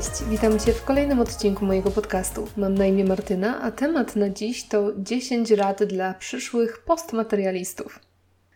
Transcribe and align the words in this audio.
Cześć, 0.00 0.24
witam 0.24 0.58
Cię 0.58 0.72
w 0.72 0.84
kolejnym 0.84 1.20
odcinku 1.20 1.64
mojego 1.64 1.90
podcastu. 1.90 2.48
Mam 2.56 2.74
na 2.74 2.86
imię 2.86 3.04
Martyna, 3.04 3.60
a 3.62 3.70
temat 3.70 4.16
na 4.16 4.30
dziś 4.30 4.64
to 4.68 4.92
10 4.98 5.50
rad 5.50 5.84
dla 5.84 6.14
przyszłych 6.14 6.78
postmaterialistów. 6.78 8.00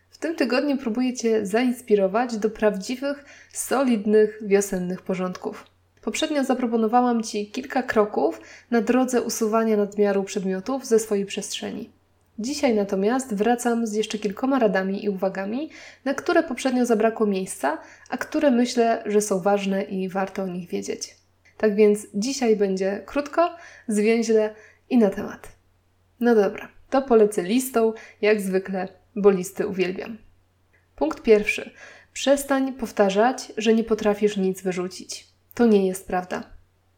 W 0.09 0.17
tym 0.17 0.35
tygodniu 0.35 0.77
próbuję 0.77 1.13
Cię 1.13 1.45
zainspirować 1.45 2.37
do 2.37 2.49
prawdziwych, 2.49 3.25
solidnych, 3.53 4.39
wiosennych 4.41 5.01
porządków. 5.01 5.65
Poprzednio 6.01 6.43
zaproponowałam 6.43 7.23
Ci 7.23 7.51
kilka 7.51 7.83
kroków 7.83 8.41
na 8.71 8.81
drodze 8.81 9.21
usuwania 9.21 9.77
nadmiaru 9.77 10.23
przedmiotów 10.23 10.85
ze 10.85 10.99
swojej 10.99 11.25
przestrzeni. 11.25 11.89
Dzisiaj 12.39 12.75
natomiast 12.75 13.33
wracam 13.33 13.87
z 13.87 13.93
jeszcze 13.93 14.17
kilkoma 14.17 14.59
radami 14.59 15.05
i 15.05 15.09
uwagami, 15.09 15.69
na 16.05 16.13
które 16.13 16.43
poprzednio 16.43 16.85
zabrakło 16.85 17.27
miejsca, 17.27 17.77
a 18.09 18.17
które 18.17 18.51
myślę, 18.51 19.03
że 19.05 19.21
są 19.21 19.39
ważne 19.39 19.83
i 19.83 20.09
warto 20.09 20.43
o 20.43 20.47
nich 20.47 20.69
wiedzieć. 20.69 21.24
Tak 21.57 21.75
więc 21.75 22.07
dzisiaj 22.13 22.55
będzie 22.55 23.03
krótko, 23.05 23.55
zwięźle 23.87 24.55
i 24.89 24.97
na 24.97 25.09
temat. 25.09 25.51
No 26.19 26.35
dobra, 26.35 26.67
to 26.89 27.01
polecę 27.01 27.43
listą, 27.43 27.93
jak 28.21 28.41
zwykle, 28.41 28.87
bo 29.15 29.29
listy 29.29 29.67
uwielbiam. 29.67 30.17
Punkt 30.95 31.21
pierwszy. 31.21 31.71
Przestań 32.13 32.73
powtarzać, 32.73 33.53
że 33.57 33.73
nie 33.73 33.83
potrafisz 33.83 34.37
nic 34.37 34.61
wyrzucić. 34.61 35.27
To 35.53 35.65
nie 35.65 35.87
jest 35.87 36.07
prawda. 36.07 36.43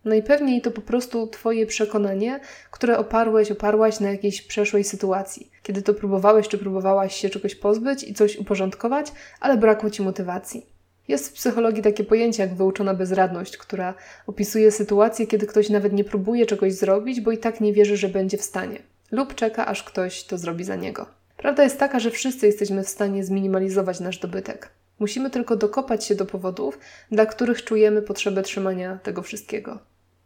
Najpewniej 0.06 0.62
to 0.62 0.72
po 0.72 0.82
prostu 0.82 1.28
Twoje 1.28 1.66
przekonanie, 1.66 2.40
które 2.72 2.98
oparłeś, 2.98 3.52
oparłaś 3.52 4.00
na 4.00 4.12
jakiejś 4.12 4.42
przeszłej 4.42 4.84
sytuacji, 4.84 5.52
kiedy 5.64 5.82
to 5.82 5.94
próbowałeś 5.94 6.48
czy 6.48 6.58
próbowałaś 6.58 7.16
się 7.16 7.30
czegoś 7.30 7.56
pozbyć 7.56 8.04
i 8.04 8.14
coś 8.14 8.38
uporządkować, 8.38 9.12
ale 9.40 9.58
brakło 9.58 9.90
Ci 9.90 10.02
motywacji. 10.02 10.77
Jest 11.08 11.30
w 11.30 11.34
psychologii 11.34 11.84
takie 11.84 12.04
pojęcie 12.04 12.44
jak 12.44 12.56
wyuczona 12.56 12.94
bezradność, 12.94 13.58
która 13.58 13.94
opisuje 14.28 14.72
sytuację, 14.72 15.28
kiedy 15.28 15.48
ktoś 15.48 15.70
nawet 15.70 15.94
nie 15.94 16.04
próbuje 16.04 16.46
czegoś 16.46 16.74
zrobić, 16.74 17.22
bo 17.22 17.32
i 17.32 17.38
tak 17.38 17.62
nie 17.62 17.74
wierzy, 17.74 17.98
że 17.98 18.10
będzie 18.10 18.38
w 18.38 18.44
stanie, 18.44 18.80
lub 19.12 19.36
czeka, 19.36 19.66
aż 19.66 19.84
ktoś 19.84 20.24
to 20.24 20.38
zrobi 20.38 20.64
za 20.64 20.76
niego. 20.76 21.06
Prawda 21.38 21.64
jest 21.64 21.80
taka, 21.80 22.00
że 22.00 22.12
wszyscy 22.12 22.46
jesteśmy 22.46 22.84
w 22.84 22.90
stanie 22.90 23.24
zminimalizować 23.24 24.00
nasz 24.00 24.18
dobytek. 24.20 24.70
Musimy 25.00 25.30
tylko 25.30 25.56
dokopać 25.56 26.06
się 26.06 26.16
do 26.16 26.26
powodów, 26.26 26.80
dla 27.12 27.26
których 27.26 27.64
czujemy 27.64 28.02
potrzebę 28.02 28.44
trzymania 28.44 29.00
tego 29.04 29.22
wszystkiego. 29.22 29.80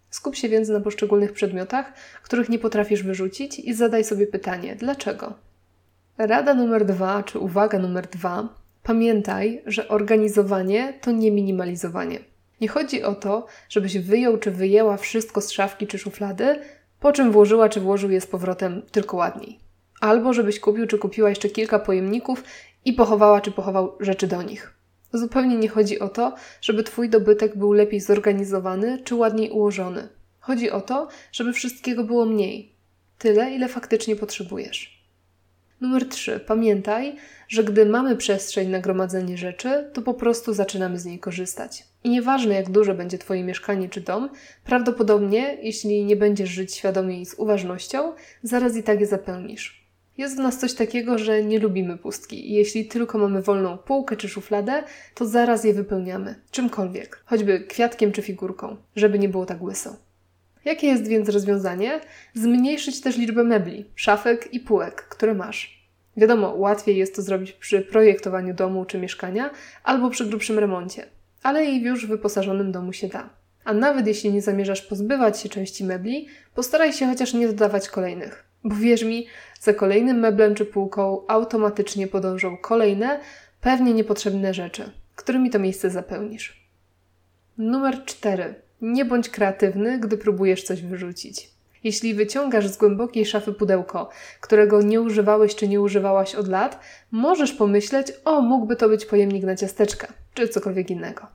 Skup 0.09 0.35
się 0.35 0.49
więc 0.49 0.69
na 0.69 0.79
poszczególnych 0.79 1.33
przedmiotach, 1.33 1.93
których 2.23 2.49
nie 2.49 2.59
potrafisz 2.59 3.03
wyrzucić 3.03 3.59
i 3.59 3.73
zadaj 3.73 4.03
sobie 4.03 4.27
pytanie: 4.27 4.75
dlaczego? 4.75 5.33
Rada 6.17 6.53
numer 6.53 6.85
dwa, 6.85 7.23
czy 7.23 7.39
uwaga 7.39 7.79
numer 7.79 8.07
dwa: 8.07 8.60
pamiętaj, 8.91 9.61
że 9.65 9.87
organizowanie 9.87 10.93
to 11.01 11.11
nie 11.11 11.31
minimalizowanie. 11.31 12.19
Nie 12.61 12.67
chodzi 12.67 13.03
o 13.03 13.15
to, 13.15 13.45
żebyś 13.69 13.97
wyjął 13.97 14.37
czy 14.37 14.51
wyjęła 14.51 14.97
wszystko 14.97 15.41
z 15.41 15.51
szafki 15.51 15.87
czy 15.87 15.97
szuflady, 15.97 16.59
po 16.99 17.11
czym 17.11 17.31
włożyła 17.31 17.69
czy 17.69 17.79
włożył 17.79 18.11
je 18.11 18.21
z 18.21 18.27
powrotem 18.27 18.81
tylko 18.91 19.17
ładniej. 19.17 19.59
Albo 20.01 20.33
żebyś 20.33 20.59
kupił 20.59 20.87
czy 20.87 20.97
kupiła 20.97 21.29
jeszcze 21.29 21.49
kilka 21.49 21.79
pojemników 21.79 22.43
i 22.85 22.93
pochowała 22.93 23.41
czy 23.41 23.51
pochował 23.51 23.97
rzeczy 23.99 24.27
do 24.27 24.41
nich. 24.41 24.73
Zupełnie 25.13 25.55
nie 25.57 25.69
chodzi 25.69 25.99
o 25.99 26.09
to, 26.09 26.35
żeby 26.61 26.83
Twój 26.83 27.09
dobytek 27.09 27.57
był 27.57 27.73
lepiej 27.73 27.99
zorganizowany 27.99 29.01
czy 29.03 29.15
ładniej 29.15 29.49
ułożony. 29.49 30.07
Chodzi 30.39 30.71
o 30.71 30.81
to, 30.81 31.07
żeby 31.31 31.53
wszystkiego 31.53 32.03
było 32.03 32.25
mniej. 32.25 32.75
Tyle, 33.17 33.51
ile 33.51 33.67
faktycznie 33.67 34.15
potrzebujesz. 34.15 35.00
Numer 35.81 36.09
3. 36.09 36.39
Pamiętaj, 36.39 37.15
że 37.47 37.63
gdy 37.63 37.85
mamy 37.85 38.17
przestrzeń 38.17 38.69
na 38.69 38.79
gromadzenie 38.79 39.37
rzeczy, 39.37 39.89
to 39.93 40.01
po 40.01 40.13
prostu 40.13 40.53
zaczynamy 40.53 40.99
z 40.99 41.05
niej 41.05 41.19
korzystać. 41.19 41.83
I 42.03 42.09
nieważne 42.09 42.53
jak 42.53 42.69
duże 42.69 42.93
będzie 42.93 43.17
Twoje 43.17 43.43
mieszkanie 43.43 43.89
czy 43.89 44.01
dom, 44.01 44.29
prawdopodobnie, 44.65 45.57
jeśli 45.61 46.05
nie 46.05 46.15
będziesz 46.15 46.49
żyć 46.49 46.75
świadomie 46.75 47.21
i 47.21 47.25
z 47.25 47.33
uważnością, 47.33 48.13
zaraz 48.43 48.75
i 48.75 48.83
tak 48.83 48.99
je 48.99 49.07
zapełnisz. 49.07 49.87
Jest 50.17 50.35
w 50.35 50.39
nas 50.39 50.57
coś 50.57 50.73
takiego, 50.73 51.17
że 51.17 51.43
nie 51.43 51.59
lubimy 51.59 51.97
pustki 51.97 52.51
i 52.51 52.53
jeśli 52.53 52.85
tylko 52.85 53.17
mamy 53.17 53.41
wolną 53.41 53.77
półkę 53.77 54.17
czy 54.17 54.29
szufladę, 54.29 54.83
to 55.15 55.25
zaraz 55.25 55.63
je 55.63 55.73
wypełniamy. 55.73 56.35
Czymkolwiek, 56.51 57.23
choćby 57.25 57.59
kwiatkiem 57.59 58.11
czy 58.11 58.21
figurką, 58.21 58.77
żeby 58.95 59.19
nie 59.19 59.29
było 59.29 59.45
tak 59.45 59.61
łyso. 59.61 59.95
Jakie 60.65 60.87
jest 60.87 61.07
więc 61.07 61.29
rozwiązanie? 61.29 62.01
Zmniejszyć 62.33 63.01
też 63.01 63.17
liczbę 63.17 63.43
mebli, 63.43 63.85
szafek 63.95 64.53
i 64.53 64.59
półek, 64.59 65.01
które 65.01 65.33
masz. 65.33 65.81
Wiadomo, 66.17 66.53
łatwiej 66.55 66.97
jest 66.97 67.15
to 67.15 67.21
zrobić 67.21 67.51
przy 67.51 67.81
projektowaniu 67.81 68.53
domu 68.53 68.85
czy 68.85 68.99
mieszkania 68.99 69.49
albo 69.83 70.09
przy 70.09 70.25
grubszym 70.25 70.59
remoncie, 70.59 71.05
ale 71.43 71.65
i 71.65 71.81
w 71.81 71.85
już 71.85 72.05
wyposażonym 72.05 72.71
domu 72.71 72.93
się 72.93 73.07
da. 73.07 73.29
A 73.63 73.73
nawet 73.73 74.07
jeśli 74.07 74.33
nie 74.33 74.41
zamierzasz 74.41 74.81
pozbywać 74.81 75.39
się 75.39 75.49
części 75.49 75.83
mebli, 75.83 76.27
postaraj 76.55 76.93
się 76.93 77.07
chociaż 77.07 77.33
nie 77.33 77.47
dodawać 77.47 77.89
kolejnych. 77.89 78.43
Bo 78.63 78.75
wierz 78.75 79.03
mi, 79.03 79.27
za 79.59 79.73
kolejnym 79.73 80.19
meblem 80.19 80.55
czy 80.55 80.65
półką 80.65 81.27
automatycznie 81.27 82.07
podążą 82.07 82.57
kolejne, 82.57 83.19
pewnie 83.61 83.93
niepotrzebne 83.93 84.53
rzeczy, 84.53 84.91
którymi 85.15 85.49
to 85.49 85.59
miejsce 85.59 85.89
zapełnisz. 85.89 86.67
Numer 87.57 88.05
4. 88.05 88.55
Nie 88.81 89.05
bądź 89.05 89.29
kreatywny, 89.29 89.99
gdy 89.99 90.17
próbujesz 90.17 90.63
coś 90.63 90.81
wyrzucić. 90.81 91.49
Jeśli 91.83 92.13
wyciągasz 92.13 92.67
z 92.67 92.77
głębokiej 92.77 93.25
szafy 93.25 93.53
pudełko, 93.53 94.09
którego 94.41 94.81
nie 94.81 95.01
używałeś 95.01 95.55
czy 95.55 95.67
nie 95.67 95.81
używałaś 95.81 96.35
od 96.35 96.47
lat, 96.47 96.79
możesz 97.11 97.53
pomyśleć, 97.53 98.07
o, 98.25 98.41
mógłby 98.41 98.75
to 98.75 98.89
być 98.89 99.05
pojemnik 99.05 99.43
na 99.43 99.55
ciasteczka, 99.55 100.07
czy 100.33 100.47
cokolwiek 100.47 100.89
innego. 100.89 101.27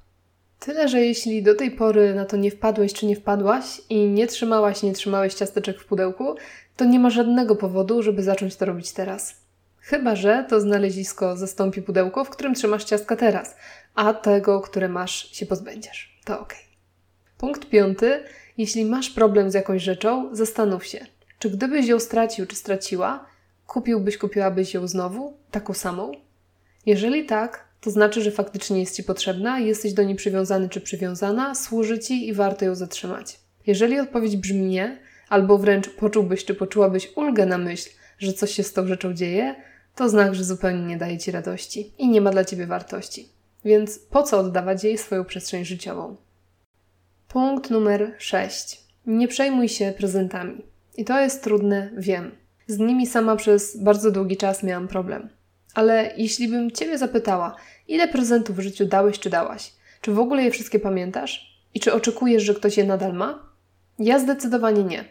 Tyle, 0.60 0.88
że 0.88 1.00
jeśli 1.00 1.42
do 1.42 1.54
tej 1.54 1.70
pory 1.70 2.14
na 2.14 2.24
to 2.24 2.36
nie 2.36 2.50
wpadłeś 2.50 2.92
czy 2.92 3.06
nie 3.06 3.16
wpadłaś 3.16 3.80
i 3.90 3.98
nie 3.98 4.26
trzymałaś, 4.26 4.82
nie 4.82 4.92
trzymałeś 4.92 5.34
ciasteczek 5.34 5.80
w 5.80 5.86
pudełku, 5.86 6.36
to 6.76 6.84
nie 6.84 6.98
ma 6.98 7.10
żadnego 7.10 7.56
powodu, 7.56 8.02
żeby 8.02 8.22
zacząć 8.22 8.56
to 8.56 8.64
robić 8.64 8.92
teraz. 8.92 9.34
Chyba, 9.80 10.16
że 10.16 10.46
to 10.48 10.60
znalezisko 10.60 11.36
zastąpi 11.36 11.82
pudełko, 11.82 12.24
w 12.24 12.30
którym 12.30 12.54
trzymasz 12.54 12.84
ciastka 12.84 13.16
teraz, 13.16 13.56
a 13.94 14.14
tego, 14.14 14.60
które 14.60 14.88
masz, 14.88 15.30
się 15.32 15.46
pozbędziesz. 15.46 16.18
To 16.24 16.40
ok. 16.40 16.65
Punkt 17.38 17.68
piąty. 17.68 18.20
Jeśli 18.58 18.84
masz 18.84 19.10
problem 19.10 19.50
z 19.50 19.54
jakąś 19.54 19.82
rzeczą, 19.82 20.34
zastanów 20.36 20.86
się, 20.86 21.06
czy 21.38 21.50
gdybyś 21.50 21.86
ją 21.86 22.00
stracił 22.00 22.46
czy 22.46 22.56
straciła, 22.56 23.26
kupiłbyś, 23.66 24.18
kupiłabyś 24.18 24.74
ją 24.74 24.88
znowu, 24.88 25.36
taką 25.50 25.74
samą? 25.74 26.12
Jeżeli 26.86 27.26
tak, 27.26 27.64
to 27.80 27.90
znaczy, 27.90 28.22
że 28.22 28.30
faktycznie 28.30 28.80
jest 28.80 28.96
Ci 28.96 29.04
potrzebna, 29.04 29.58
jesteś 29.58 29.92
do 29.92 30.02
niej 30.02 30.16
przywiązany 30.16 30.68
czy 30.68 30.80
przywiązana, 30.80 31.54
służy 31.54 31.98
Ci 31.98 32.28
i 32.28 32.32
warto 32.32 32.64
ją 32.64 32.74
zatrzymać. 32.74 33.40
Jeżeli 33.66 34.00
odpowiedź 34.00 34.36
brzmi 34.36 34.66
nie, 34.66 34.98
albo 35.28 35.58
wręcz 35.58 35.88
poczułbyś 35.88 36.44
czy 36.44 36.54
poczułabyś 36.54 37.12
ulgę 37.16 37.46
na 37.46 37.58
myśl, 37.58 37.90
że 38.18 38.32
coś 38.32 38.50
się 38.50 38.62
z 38.62 38.72
tą 38.72 38.86
rzeczą 38.86 39.14
dzieje, 39.14 39.54
to 39.94 40.08
znak, 40.08 40.34
że 40.34 40.44
zupełnie 40.44 40.82
nie 40.82 40.96
daje 40.96 41.18
Ci 41.18 41.30
radości 41.30 41.92
i 41.98 42.08
nie 42.08 42.20
ma 42.20 42.30
dla 42.30 42.44
Ciebie 42.44 42.66
wartości. 42.66 43.28
Więc 43.64 43.98
po 43.98 44.22
co 44.22 44.38
oddawać 44.38 44.84
jej 44.84 44.98
swoją 44.98 45.24
przestrzeń 45.24 45.64
życiową? 45.64 46.16
Punkt 47.36 47.70
numer 47.70 48.14
6. 48.18 48.80
Nie 49.06 49.28
przejmuj 49.28 49.68
się 49.68 49.92
prezentami. 49.98 50.62
I 50.96 51.04
to 51.04 51.20
jest 51.20 51.44
trudne, 51.44 51.90
wiem. 51.96 52.30
Z 52.66 52.78
nimi 52.78 53.06
sama 53.06 53.36
przez 53.36 53.76
bardzo 53.76 54.10
długi 54.10 54.36
czas 54.36 54.62
miałam 54.62 54.88
problem. 54.88 55.28
Ale 55.74 56.12
jeśli 56.16 56.48
bym 56.48 56.70
Ciebie 56.70 56.98
zapytała, 56.98 57.56
ile 57.88 58.08
prezentów 58.08 58.56
w 58.56 58.60
życiu 58.60 58.86
dałeś 58.86 59.18
czy 59.18 59.30
dałaś, 59.30 59.72
czy 60.00 60.12
w 60.12 60.18
ogóle 60.18 60.42
je 60.42 60.50
wszystkie 60.50 60.78
pamiętasz? 60.78 61.60
I 61.74 61.80
czy 61.80 61.92
oczekujesz, 61.92 62.42
że 62.42 62.54
ktoś 62.54 62.76
je 62.76 62.84
nadal 62.84 63.12
ma? 63.12 63.48
Ja 63.98 64.18
zdecydowanie 64.18 64.84
nie. 64.84 65.04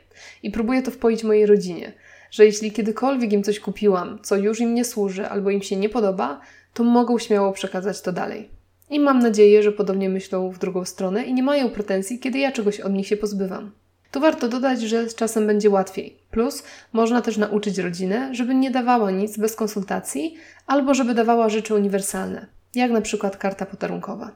I 0.44 0.52
próbuję 0.52 0.82
to 0.82 0.92
wpoić 0.92 1.24
mojej 1.24 1.46
rodzinie, 1.46 1.94
że 2.32 2.46
jeśli 2.46 2.72
kiedykolwiek 2.72 3.34
im 3.34 3.44
coś 3.44 3.60
kupiłam, 3.60 4.20
co 4.24 4.36
już 4.36 4.60
im 4.60 4.74
nie 4.74 4.86
służy 4.86 5.28
albo 5.28 5.50
im 5.50 5.62
się 5.62 5.76
nie 5.76 5.90
podoba, 5.90 6.42
to 6.74 6.84
mogą 6.84 7.20
śmiało 7.20 7.52
przekazać 7.52 8.02
to 8.02 8.12
dalej. 8.12 8.55
I 8.96 9.00
mam 9.00 9.20
nadzieję, 9.20 9.64
że 9.64 9.72
podobnie 9.72 10.10
myślą 10.10 10.50
w 10.52 10.60
drugą 10.60 10.86
stronę 10.86 11.24
i 11.24 11.34
nie 11.34 11.44
mają 11.44 11.70
pretensji, 11.70 12.20
kiedy 12.20 12.40
ja 12.40 12.52
czegoś 12.52 12.80
od 12.80 12.94
nich 12.94 13.08
się 13.08 13.18
pozbywam. 13.18 13.72
Tu 14.12 14.20
warto 14.20 14.50
dodać, 14.50 14.82
że 14.82 15.10
z 15.10 15.16
czasem 15.16 15.48
będzie 15.48 15.70
łatwiej. 15.70 16.18
Plus, 16.32 16.64
można 16.94 17.22
też 17.22 17.38
nauczyć 17.38 17.78
rodzinę, 17.78 18.36
żeby 18.36 18.56
nie 18.56 18.72
dawała 18.72 19.12
nic 19.12 19.38
bez 19.38 19.56
konsultacji, 19.56 20.36
albo 20.68 20.94
żeby 20.94 21.14
dawała 21.14 21.50
rzeczy 21.50 21.76
uniwersalne, 21.76 22.48
jak 22.76 22.92
na 22.92 23.02
przykład 23.02 23.38
karta 23.38 23.66
podarunkowa. 23.66 24.32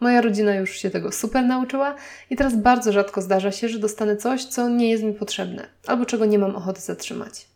Moja 0.00 0.20
rodzina 0.20 0.54
już 0.54 0.70
się 0.70 0.90
tego 0.90 1.12
super 1.12 1.44
nauczyła 1.44 1.94
i 2.30 2.36
teraz 2.36 2.56
bardzo 2.56 2.92
rzadko 2.92 3.22
zdarza 3.22 3.52
się, 3.52 3.68
że 3.68 3.78
dostanę 3.78 4.16
coś, 4.16 4.44
co 4.44 4.68
nie 4.68 4.90
jest 4.90 5.04
mi 5.04 5.12
potrzebne 5.12 5.66
albo 5.86 6.06
czego 6.06 6.24
nie 6.24 6.38
mam 6.38 6.56
ochoty 6.56 6.80
zatrzymać. 6.80 7.48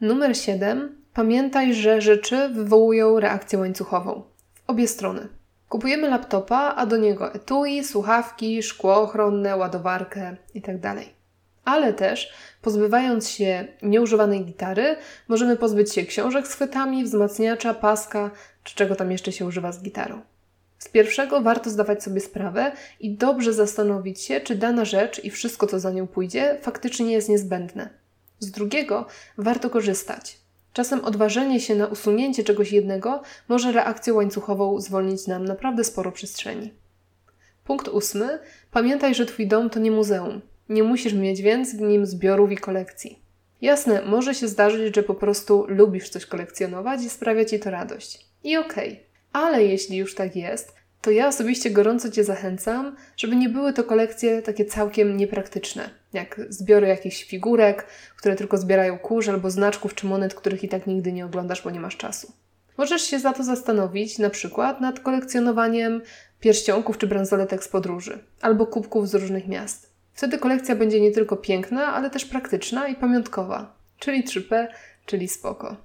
Numer 0.00 0.36
7. 0.36 1.04
Pamiętaj, 1.14 1.74
że 1.74 2.00
rzeczy 2.00 2.48
wywołują 2.48 3.20
reakcję 3.20 3.58
łańcuchową 3.58 4.22
w 4.54 4.62
obie 4.66 4.88
strony. 4.88 5.28
Kupujemy 5.74 6.08
laptopa, 6.10 6.74
a 6.76 6.86
do 6.86 6.96
niego 6.96 7.34
etui, 7.34 7.84
słuchawki, 7.84 8.62
szkło 8.62 9.00
ochronne, 9.02 9.56
ładowarkę 9.56 10.36
itd. 10.54 10.80
Tak 10.80 11.04
Ale 11.64 11.92
też, 11.92 12.32
pozbywając 12.62 13.28
się 13.28 13.68
nieużywanej 13.82 14.44
gitary, 14.44 14.96
możemy 15.28 15.56
pozbyć 15.56 15.94
się 15.94 16.02
książek 16.04 16.46
z 16.46 16.54
chwytami, 16.54 17.04
wzmacniacza, 17.04 17.74
paska 17.74 18.30
czy 18.64 18.74
czego 18.74 18.96
tam 18.96 19.12
jeszcze 19.12 19.32
się 19.32 19.46
używa 19.46 19.72
z 19.72 19.82
gitarą. 19.82 20.20
Z 20.78 20.88
pierwszego 20.88 21.40
warto 21.40 21.70
zdawać 21.70 22.02
sobie 22.02 22.20
sprawę 22.20 22.72
i 23.00 23.14
dobrze 23.14 23.52
zastanowić 23.52 24.20
się, 24.20 24.40
czy 24.40 24.54
dana 24.54 24.84
rzecz 24.84 25.24
i 25.24 25.30
wszystko, 25.30 25.66
co 25.66 25.80
za 25.80 25.90
nią 25.90 26.06
pójdzie, 26.06 26.58
faktycznie 26.62 27.12
jest 27.12 27.28
niezbędne. 27.28 27.88
Z 28.38 28.50
drugiego 28.50 29.06
warto 29.38 29.70
korzystać. 29.70 30.43
Czasem 30.74 31.04
odważenie 31.04 31.60
się 31.60 31.74
na 31.74 31.86
usunięcie 31.86 32.44
czegoś 32.44 32.72
jednego 32.72 33.22
może 33.48 33.72
reakcją 33.72 34.14
łańcuchową 34.14 34.80
zwolnić 34.80 35.26
nam 35.26 35.44
naprawdę 35.44 35.84
sporo 35.84 36.12
przestrzeni. 36.12 36.74
Punkt 37.64 37.88
ósmy. 37.88 38.38
Pamiętaj, 38.70 39.14
że 39.14 39.26
Twój 39.26 39.46
dom 39.46 39.70
to 39.70 39.80
nie 39.80 39.90
muzeum. 39.90 40.40
Nie 40.68 40.82
musisz 40.82 41.12
mieć 41.12 41.42
więc 41.42 41.76
w 41.76 41.80
nim 41.80 42.06
zbiorów 42.06 42.52
i 42.52 42.56
kolekcji. 42.56 43.18
Jasne, 43.60 44.02
może 44.02 44.34
się 44.34 44.48
zdarzyć, 44.48 44.94
że 44.94 45.02
po 45.02 45.14
prostu 45.14 45.64
lubisz 45.68 46.08
coś 46.08 46.26
kolekcjonować 46.26 47.02
i 47.02 47.10
sprawia 47.10 47.44
Ci 47.44 47.58
to 47.58 47.70
radość. 47.70 48.26
I 48.44 48.56
okej. 48.56 48.92
Okay. 48.92 49.04
Ale 49.32 49.64
jeśli 49.64 49.96
już 49.96 50.14
tak 50.14 50.36
jest, 50.36 50.74
to 51.04 51.10
ja 51.10 51.28
osobiście 51.28 51.70
gorąco 51.70 52.10
Cię 52.10 52.24
zachęcam, 52.24 52.96
żeby 53.16 53.36
nie 53.36 53.48
były 53.48 53.72
to 53.72 53.84
kolekcje 53.84 54.42
takie 54.42 54.64
całkiem 54.64 55.16
niepraktyczne, 55.16 55.90
jak 56.12 56.40
zbiory 56.48 56.86
jakichś 56.86 57.24
figurek, 57.24 57.86
które 58.16 58.36
tylko 58.36 58.58
zbierają 58.58 58.98
kurz, 58.98 59.28
albo 59.28 59.50
znaczków 59.50 59.94
czy 59.94 60.06
monet, 60.06 60.34
których 60.34 60.64
i 60.64 60.68
tak 60.68 60.86
nigdy 60.86 61.12
nie 61.12 61.26
oglądasz, 61.26 61.62
bo 61.62 61.70
nie 61.70 61.80
masz 61.80 61.96
czasu. 61.96 62.32
Możesz 62.76 63.02
się 63.02 63.18
za 63.18 63.32
to 63.32 63.44
zastanowić 63.44 64.18
na 64.18 64.30
przykład 64.30 64.80
nad 64.80 65.00
kolekcjonowaniem 65.00 66.02
pierścionków 66.40 66.98
czy 66.98 67.06
bransoletek 67.06 67.64
z 67.64 67.68
podróży, 67.68 68.18
albo 68.40 68.66
kubków 68.66 69.08
z 69.08 69.14
różnych 69.14 69.48
miast. 69.48 69.90
Wtedy 70.14 70.38
kolekcja 70.38 70.76
będzie 70.76 71.00
nie 71.00 71.10
tylko 71.10 71.36
piękna, 71.36 71.86
ale 71.86 72.10
też 72.10 72.24
praktyczna 72.24 72.88
i 72.88 72.94
pamiątkowa, 72.94 73.76
czyli 73.98 74.24
3P, 74.24 74.66
czyli 75.06 75.28
spoko. 75.28 75.76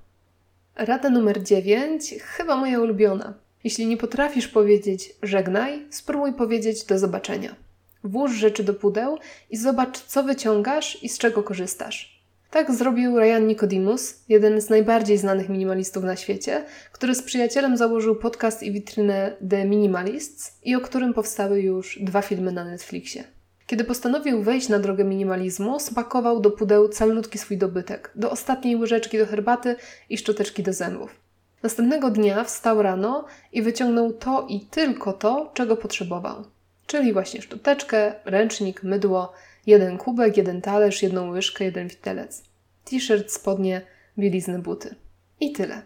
Rada 0.76 1.10
numer 1.10 1.44
9, 1.44 2.16
chyba 2.22 2.56
moja 2.56 2.80
ulubiona. 2.80 3.49
Jeśli 3.64 3.88
nie 3.88 3.98
potrafisz 3.98 4.48
powiedzieć 4.48 5.16
żegnaj, 5.24 5.86
spróbuj 5.90 6.34
powiedzieć 6.34 6.84
do 6.84 7.00
zobaczenia. 7.00 7.56
Włóż 8.04 8.32
rzeczy 8.32 8.64
do 8.64 8.74
pudeł 8.74 9.18
i 9.50 9.58
zobacz, 9.58 10.00
co 10.00 10.24
wyciągasz 10.24 11.04
i 11.04 11.10
z 11.10 11.18
czego 11.18 11.44
korzystasz. 11.44 12.20
Tak 12.52 12.72
zrobił 12.72 13.20
Ryan 13.20 13.48
Nicodemus, 13.48 14.16
jeden 14.30 14.62
z 14.62 14.70
najbardziej 14.70 15.18
znanych 15.18 15.50
minimalistów 15.50 16.04
na 16.04 16.16
świecie, 16.16 16.66
który 16.92 17.16
z 17.16 17.22
przyjacielem 17.22 17.78
założył 17.78 18.16
podcast 18.16 18.64
i 18.64 18.72
witrynę 18.72 19.38
The 19.50 19.66
Minimalists 19.66 20.58
i 20.64 20.76
o 20.76 20.82
którym 20.82 21.14
powstały 21.14 21.62
już 21.62 22.00
dwa 22.02 22.22
filmy 22.22 22.52
na 22.52 22.66
Netflixie. 22.66 23.24
Kiedy 23.68 23.84
postanowił 23.84 24.44
wejść 24.44 24.70
na 24.70 24.80
drogę 24.80 25.04
minimalizmu, 25.04 25.80
spakował 25.80 26.40
do 26.40 26.52
pudeł 26.52 26.90
calutki 26.90 27.38
swój 27.38 27.58
dobytek, 27.58 28.12
do 28.16 28.32
ostatniej 28.32 28.76
łyżeczki 28.76 29.18
do 29.18 29.26
herbaty 29.26 29.76
i 30.10 30.18
szczoteczki 30.18 30.64
do 30.64 30.74
zębów. 30.74 31.29
Następnego 31.64 32.10
dnia 32.10 32.44
wstał 32.44 32.82
rano 32.82 33.26
i 33.52 33.62
wyciągnął 33.62 34.14
to 34.14 34.46
i 34.50 34.60
tylko 34.60 35.14
to, 35.14 35.52
czego 35.54 35.78
potrzebował. 35.78 36.44
Czyli 36.88 37.14
właśnie 37.14 37.42
szczoteczkę, 37.42 38.14
ręcznik, 38.26 38.84
mydło, 38.84 39.34
jeden 39.68 39.98
kubek, 39.98 40.38
jeden 40.38 40.62
talerz, 40.62 41.04
jedną 41.04 41.32
łyżkę, 41.32 41.66
jeden 41.66 41.88
widelec. 41.88 42.44
T-shirt, 42.86 43.32
spodnie, 43.32 43.82
bielizny, 44.18 44.60
buty. 44.60 44.96
I 45.40 45.52
tyle. 45.52 45.82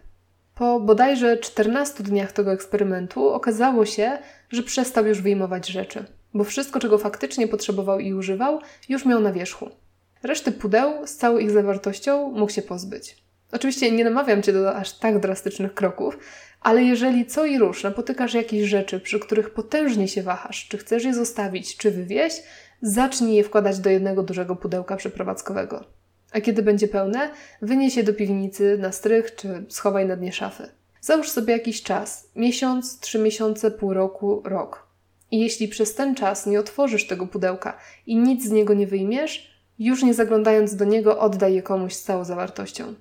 Po 0.55 0.79
bodajże 0.79 1.37
14 1.37 2.03
dniach 2.03 2.31
tego 2.31 2.53
eksperymentu 2.53 3.29
okazało 3.29 3.85
się, 3.85 4.17
że 4.49 4.63
przestał 4.63 5.05
już 5.05 5.21
wyjmować 5.21 5.67
rzeczy 5.67 6.05
bo 6.33 6.43
wszystko, 6.43 6.79
czego 6.79 6.97
faktycznie 6.97 7.47
potrzebował 7.47 7.99
i 7.99 8.13
używał, 8.13 8.59
już 8.89 9.05
miał 9.05 9.19
na 9.19 9.33
wierzchu. 9.33 9.69
Reszty 10.23 10.51
pudeł 10.51 11.07
z 11.07 11.15
całą 11.15 11.37
ich 11.37 11.51
zawartością 11.51 12.31
mógł 12.31 12.51
się 12.51 12.61
pozbyć. 12.61 13.22
Oczywiście 13.53 13.91
nie 13.91 14.03
namawiam 14.03 14.41
Cię 14.41 14.53
do 14.53 14.75
aż 14.75 14.93
tak 14.93 15.19
drastycznych 15.19 15.73
kroków, 15.73 16.17
ale 16.61 16.83
jeżeli 16.83 17.25
co 17.25 17.45
i 17.45 17.57
rusz 17.57 17.83
napotykasz 17.83 18.33
jakieś 18.33 18.63
rzeczy, 18.63 18.99
przy 18.99 19.19
których 19.19 19.49
potężnie 19.49 20.07
się 20.07 20.23
wahasz, 20.23 20.67
czy 20.67 20.77
chcesz 20.77 21.03
je 21.03 21.13
zostawić, 21.13 21.77
czy 21.77 21.91
wywieźć, 21.91 22.43
zacznij 22.81 23.35
je 23.35 23.43
wkładać 23.43 23.79
do 23.79 23.89
jednego 23.89 24.23
dużego 24.23 24.55
pudełka 24.55 24.95
przeprowadzkowego. 24.95 25.83
A 26.31 26.41
kiedy 26.41 26.63
będzie 26.63 26.87
pełne, 26.87 27.29
wynieś 27.61 27.95
je 27.95 28.03
do 28.03 28.13
piwnicy 28.13 28.77
na 28.77 28.91
strych, 28.91 29.35
czy 29.35 29.65
schowaj 29.69 30.05
na 30.05 30.15
dnie 30.15 30.31
szafy. 30.31 30.69
Załóż 31.01 31.29
sobie 31.29 31.53
jakiś 31.53 31.83
czas 31.83 32.29
miesiąc, 32.35 32.99
trzy 32.99 33.19
miesiące, 33.19 33.71
pół 33.71 33.93
roku, 33.93 34.41
rok. 34.45 34.87
I 35.31 35.39
jeśli 35.39 35.67
przez 35.67 35.95
ten 35.95 36.15
czas 36.15 36.45
nie 36.45 36.59
otworzysz 36.59 37.07
tego 37.07 37.27
pudełka 37.27 37.77
i 38.07 38.17
nic 38.17 38.45
z 38.45 38.51
niego 38.51 38.73
nie 38.73 38.87
wyjmiesz, 38.87 39.53
już 39.79 40.03
nie 40.03 40.13
zaglądając 40.13 40.75
do 40.75 40.85
niego, 40.85 41.19
oddaj 41.19 41.53
je 41.53 41.61
komuś 41.61 41.93
z 41.93 42.03
całą 42.03 42.23
zawartością. 42.23 42.93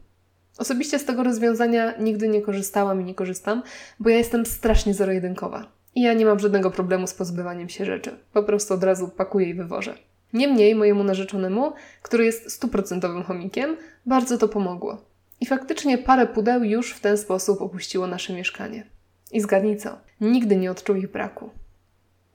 Osobiście 0.58 0.98
z 0.98 1.04
tego 1.04 1.22
rozwiązania 1.22 1.94
nigdy 1.98 2.28
nie 2.28 2.42
korzystałam 2.42 3.00
i 3.00 3.04
nie 3.04 3.14
korzystam, 3.14 3.62
bo 4.00 4.10
ja 4.10 4.16
jestem 4.16 4.46
strasznie 4.46 4.94
zero-jedynkowa. 4.94 5.66
I 5.94 6.02
ja 6.02 6.12
nie 6.12 6.24
mam 6.24 6.38
żadnego 6.38 6.70
problemu 6.70 7.06
z 7.06 7.14
pozbywaniem 7.14 7.68
się 7.68 7.84
rzeczy. 7.84 8.18
Po 8.32 8.42
prostu 8.42 8.74
od 8.74 8.84
razu 8.84 9.08
pakuję 9.08 9.48
i 9.48 9.54
wywożę. 9.54 9.94
Niemniej 10.32 10.74
mojemu 10.74 11.04
narzeczonemu, 11.04 11.72
który 12.02 12.24
jest 12.24 12.52
stuprocentowym 12.52 13.22
chomikiem, 13.22 13.76
bardzo 14.06 14.38
to 14.38 14.48
pomogło. 14.48 15.04
I 15.40 15.46
faktycznie 15.46 15.98
parę 15.98 16.26
pudeł 16.26 16.64
już 16.64 16.92
w 16.92 17.00
ten 17.00 17.18
sposób 17.18 17.62
opuściło 17.62 18.06
nasze 18.06 18.32
mieszkanie. 18.32 18.86
I 19.32 19.40
zgadnij 19.40 19.76
co? 19.76 19.98
Nigdy 20.20 20.56
nie 20.56 20.70
odczuł 20.70 20.96
ich 20.96 21.12
braku. 21.12 21.50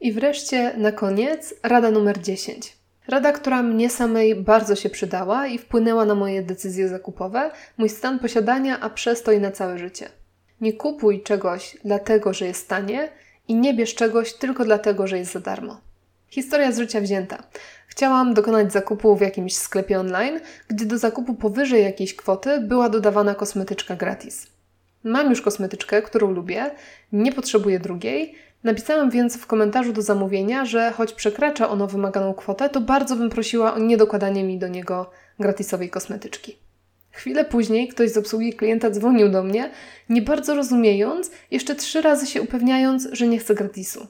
I 0.01 0.11
wreszcie 0.11 0.77
na 0.77 0.91
koniec 0.91 1.53
rada 1.63 1.91
numer 1.91 2.21
10. 2.21 2.77
Rada, 3.07 3.31
która 3.31 3.63
mnie 3.63 3.89
samej 3.89 4.35
bardzo 4.35 4.75
się 4.75 4.89
przydała 4.89 5.47
i 5.47 5.57
wpłynęła 5.57 6.05
na 6.05 6.15
moje 6.15 6.43
decyzje 6.43 6.89
zakupowe, 6.89 7.51
mój 7.77 7.89
stan 7.89 8.19
posiadania, 8.19 8.79
a 8.79 8.89
przez 8.89 9.23
to 9.23 9.31
i 9.31 9.39
na 9.39 9.51
całe 9.51 9.77
życie. 9.77 10.09
Nie 10.61 10.73
kupuj 10.73 11.23
czegoś 11.23 11.77
dlatego, 11.85 12.33
że 12.33 12.45
jest 12.45 12.69
tanie 12.69 13.09
i 13.47 13.55
nie 13.55 13.73
bierz 13.73 13.95
czegoś 13.95 14.33
tylko 14.33 14.65
dlatego, 14.65 15.07
że 15.07 15.17
jest 15.17 15.31
za 15.31 15.39
darmo. 15.39 15.81
Historia 16.27 16.71
z 16.71 16.77
życia 16.77 17.01
wzięta. 17.01 17.43
Chciałam 17.87 18.33
dokonać 18.33 18.73
zakupu 18.73 19.15
w 19.15 19.21
jakimś 19.21 19.55
sklepie 19.55 19.99
online, 19.99 20.39
gdzie 20.67 20.85
do 20.85 20.97
zakupu 20.97 21.33
powyżej 21.33 21.83
jakiejś 21.83 22.15
kwoty 22.15 22.61
była 22.61 22.89
dodawana 22.89 23.35
kosmetyczka 23.35 23.95
gratis. 23.95 24.47
Mam 25.03 25.29
już 25.29 25.41
kosmetyczkę, 25.41 26.01
którą 26.01 26.31
lubię, 26.31 26.71
nie 27.11 27.31
potrzebuję 27.31 27.79
drugiej, 27.79 28.35
Napisałam 28.67 29.09
więc 29.09 29.37
w 29.37 29.47
komentarzu 29.47 29.93
do 29.93 30.01
zamówienia, 30.01 30.65
że 30.65 30.91
choć 30.91 31.13
przekracza 31.13 31.69
ono 31.69 31.87
wymaganą 31.87 32.33
kwotę, 32.33 32.69
to 32.69 32.81
bardzo 32.81 33.15
bym 33.15 33.29
prosiła 33.29 33.73
o 33.73 33.79
niedokładanie 33.79 34.43
mi 34.43 34.59
do 34.59 34.67
niego 34.67 35.09
gratisowej 35.39 35.89
kosmetyczki. 35.89 36.57
Chwilę 37.11 37.45
później 37.45 37.87
ktoś 37.87 38.11
z 38.11 38.17
obsługi 38.17 38.53
klienta 38.53 38.89
dzwonił 38.89 39.29
do 39.29 39.43
mnie, 39.43 39.71
nie 40.09 40.21
bardzo 40.21 40.55
rozumiejąc, 40.55 41.31
jeszcze 41.51 41.75
trzy 41.75 42.01
razy 42.01 42.27
się 42.27 42.41
upewniając, 42.41 43.07
że 43.11 43.27
nie 43.27 43.39
chce 43.39 43.55
gratisu. 43.55 44.07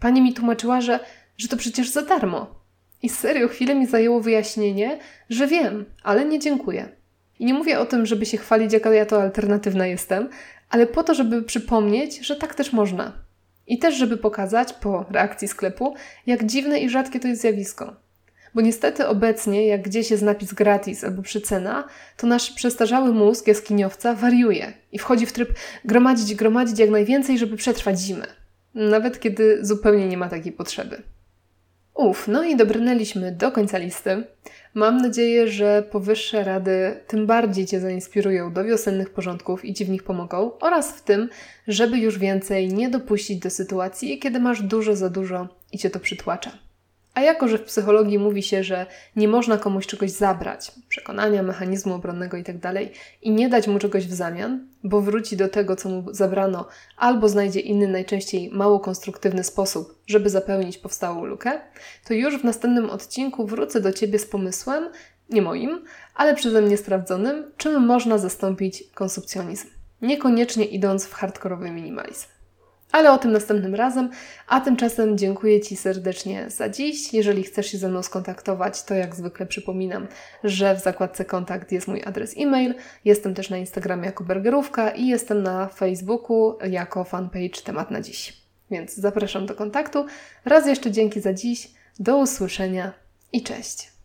Pani 0.00 0.22
mi 0.22 0.34
tłumaczyła, 0.34 0.80
że, 0.80 1.00
że 1.38 1.48
to 1.48 1.56
przecież 1.56 1.90
za 1.90 2.02
darmo. 2.02 2.54
I 3.02 3.08
serio 3.08 3.48
chwilę 3.48 3.74
mi 3.74 3.86
zajęło 3.86 4.20
wyjaśnienie, 4.20 4.98
że 5.28 5.46
wiem, 5.46 5.84
ale 6.02 6.24
nie 6.24 6.38
dziękuję. 6.38 6.88
I 7.38 7.44
nie 7.44 7.54
mówię 7.54 7.78
o 7.80 7.86
tym, 7.86 8.06
żeby 8.06 8.26
się 8.26 8.38
chwalić, 8.38 8.72
jaka 8.72 8.94
ja 8.94 9.06
to 9.06 9.22
alternatywna 9.22 9.86
jestem, 9.86 10.28
ale 10.70 10.86
po 10.86 11.02
to, 11.02 11.14
żeby 11.14 11.42
przypomnieć, 11.42 12.18
że 12.18 12.36
tak 12.36 12.54
też 12.54 12.72
można. 12.72 13.29
I 13.70 13.78
też, 13.78 13.94
żeby 13.94 14.16
pokazać 14.16 14.72
po 14.72 15.04
reakcji 15.10 15.48
sklepu, 15.48 15.94
jak 16.26 16.44
dziwne 16.44 16.80
i 16.80 16.90
rzadkie 16.90 17.20
to 17.20 17.28
jest 17.28 17.40
zjawisko. 17.40 17.96
Bo 18.54 18.60
niestety 18.60 19.06
obecnie, 19.06 19.66
jak 19.66 19.82
gdzieś 19.82 20.10
jest 20.10 20.22
napis 20.22 20.54
gratis 20.54 21.04
albo 21.04 21.22
przycena, 21.22 21.84
to 22.16 22.26
nasz 22.26 22.50
przestarzały 22.50 23.12
mózg 23.12 23.46
jaskiniowca 23.46 24.14
wariuje 24.14 24.72
i 24.92 24.98
wchodzi 24.98 25.26
w 25.26 25.32
tryb 25.32 25.48
gromadzić, 25.84 26.34
gromadzić 26.34 26.78
jak 26.78 26.90
najwięcej, 26.90 27.38
żeby 27.38 27.56
przetrwać 27.56 28.00
zimę. 28.00 28.26
Nawet 28.74 29.20
kiedy 29.20 29.58
zupełnie 29.66 30.08
nie 30.08 30.16
ma 30.16 30.28
takiej 30.28 30.52
potrzeby. 30.52 31.02
Uf, 32.00 32.28
no 32.28 32.44
i 32.44 32.56
dobrnęliśmy 32.56 33.32
do 33.32 33.52
końca 33.52 33.78
listy. 33.78 34.24
Mam 34.74 34.96
nadzieję, 34.96 35.48
że 35.48 35.82
powyższe 35.90 36.44
rady 36.44 37.00
tym 37.06 37.26
bardziej 37.26 37.66
Cię 37.66 37.80
zainspirują 37.80 38.52
do 38.52 38.64
wiosennych 38.64 39.10
porządków 39.10 39.64
i 39.64 39.74
Ci 39.74 39.84
w 39.84 39.90
nich 39.90 40.02
pomogą 40.02 40.58
oraz 40.60 40.92
w 40.92 41.02
tym, 41.02 41.28
żeby 41.68 41.98
już 41.98 42.18
więcej 42.18 42.68
nie 42.68 42.88
dopuścić 42.88 43.38
do 43.38 43.50
sytuacji, 43.50 44.18
kiedy 44.18 44.40
masz 44.40 44.62
dużo 44.62 44.96
za 44.96 45.10
dużo 45.10 45.48
i 45.72 45.78
Cię 45.78 45.90
to 45.90 46.00
przytłacza. 46.00 46.69
A 47.20 47.22
jako, 47.22 47.48
że 47.48 47.58
w 47.58 47.64
psychologii 47.64 48.18
mówi 48.18 48.42
się, 48.42 48.64
że 48.64 48.86
nie 49.16 49.28
można 49.28 49.58
komuś 49.58 49.86
czegoś 49.86 50.10
zabrać, 50.10 50.72
przekonania, 50.88 51.42
mechanizmu 51.42 51.94
obronnego 51.94 52.36
itd., 52.36 52.60
tak 52.60 52.82
i 53.22 53.30
nie 53.30 53.48
dać 53.48 53.68
mu 53.68 53.78
czegoś 53.78 54.06
w 54.06 54.12
zamian, 54.12 54.68
bo 54.84 55.00
wróci 55.00 55.36
do 55.36 55.48
tego, 55.48 55.76
co 55.76 55.88
mu 55.88 56.14
zabrano, 56.14 56.68
albo 56.96 57.28
znajdzie 57.28 57.60
inny, 57.60 57.88
najczęściej 57.88 58.50
mało 58.50 58.80
konstruktywny 58.80 59.44
sposób, 59.44 59.98
żeby 60.06 60.30
zapełnić 60.30 60.78
powstałą 60.78 61.24
lukę, 61.24 61.60
to 62.04 62.14
już 62.14 62.38
w 62.38 62.44
następnym 62.44 62.90
odcinku 62.90 63.46
wrócę 63.46 63.80
do 63.80 63.92
Ciebie 63.92 64.18
z 64.18 64.26
pomysłem, 64.26 64.88
nie 65.30 65.42
moim, 65.42 65.84
ale 66.14 66.34
przeze 66.34 66.62
mnie 66.62 66.76
sprawdzonym, 66.76 67.52
czym 67.56 67.86
można 67.86 68.18
zastąpić 68.18 68.84
konsumpcjonizm, 68.94 69.68
niekoniecznie 70.02 70.64
idąc 70.64 71.06
w 71.06 71.12
hardkorowy 71.12 71.70
minimalizm. 71.70 72.39
Ale 72.92 73.12
o 73.12 73.18
tym 73.18 73.32
następnym 73.32 73.74
razem, 73.74 74.10
a 74.46 74.60
tymczasem 74.60 75.18
dziękuję 75.18 75.60
Ci 75.60 75.76
serdecznie 75.76 76.50
za 76.50 76.68
dziś. 76.68 77.14
Jeżeli 77.14 77.42
chcesz 77.42 77.66
się 77.66 77.78
ze 77.78 77.88
mną 77.88 78.02
skontaktować, 78.02 78.82
to 78.82 78.94
jak 78.94 79.14
zwykle 79.14 79.46
przypominam, 79.46 80.08
że 80.44 80.74
w 80.74 80.80
zakładce 80.80 81.24
kontakt 81.24 81.72
jest 81.72 81.88
mój 81.88 82.02
adres 82.04 82.34
e-mail. 82.38 82.74
Jestem 83.04 83.34
też 83.34 83.50
na 83.50 83.56
Instagramie 83.56 84.06
jako 84.06 84.24
Bergerówka 84.24 84.90
i 84.90 85.06
jestem 85.06 85.42
na 85.42 85.66
Facebooku 85.66 86.58
jako 86.70 87.04
fanpage 87.04 87.62
Temat 87.64 87.90
na 87.90 88.00
Dziś. 88.00 88.40
więc 88.70 88.94
zapraszam 88.94 89.46
do 89.46 89.54
kontaktu. 89.54 90.06
Raz 90.44 90.66
jeszcze 90.66 90.90
dzięki 90.90 91.20
za 91.20 91.34
dziś, 91.34 91.70
do 91.98 92.18
usłyszenia 92.18 92.92
i 93.32 93.42
cześć. 93.42 93.99